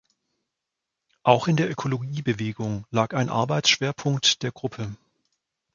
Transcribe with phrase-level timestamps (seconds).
[1.21, 4.95] Auch in der Ökologiebewegung lag ein Arbeitsschwerpunkt der Gruppe.